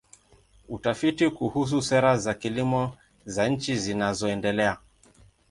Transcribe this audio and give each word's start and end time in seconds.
Utafiti 0.69 1.29
kuhusu 1.29 1.81
sera 1.81 2.17
za 2.17 2.33
kilimo 2.33 2.97
za 3.25 3.47
nchi 3.47 3.75
zinazoendelea. 3.75 4.77